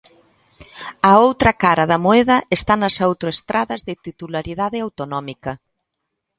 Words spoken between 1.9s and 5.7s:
da moeda está nas autoestradas de titularidade autonómica.